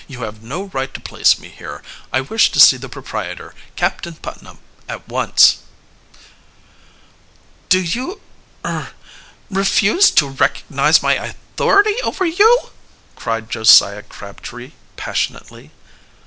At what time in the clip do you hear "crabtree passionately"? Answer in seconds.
14.01-15.69